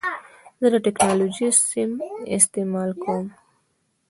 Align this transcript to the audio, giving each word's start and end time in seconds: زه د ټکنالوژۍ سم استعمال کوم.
زه 0.61 0.67
د 0.73 0.75
ټکنالوژۍ 0.85 1.49
سم 1.67 1.91
استعمال 2.37 2.89
کوم. 3.03 3.25